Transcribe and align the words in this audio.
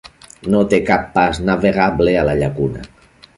No 0.53 0.61
té 0.71 0.79
cap 0.87 1.03
pas 1.17 1.41
navegable 1.51 2.17
a 2.23 2.25
la 2.31 2.35
llacuna. 2.41 2.89